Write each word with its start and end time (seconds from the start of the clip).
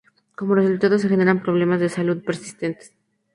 Como 0.37 0.55
resultado 0.55 0.97
se 0.97 1.07
generan 1.09 1.43
problemas 1.43 1.79
de 1.79 1.87
salud 1.97 2.23
persistentes. 2.23 2.91